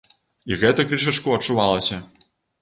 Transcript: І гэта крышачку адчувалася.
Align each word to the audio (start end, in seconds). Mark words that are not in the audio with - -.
І 0.53 0.55
гэта 0.63 0.85
крышачку 0.93 1.35
адчувалася. 1.37 2.01